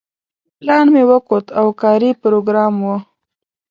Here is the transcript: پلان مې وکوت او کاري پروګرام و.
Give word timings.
پلان 0.57 0.85
مې 0.93 1.03
وکوت 1.11 1.45
او 1.59 1.67
کاري 1.81 2.11
پروګرام 2.21 2.73
و. 2.83 2.85